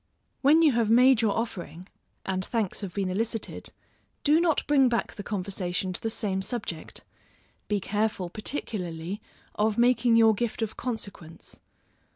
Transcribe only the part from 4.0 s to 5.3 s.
do not bring back the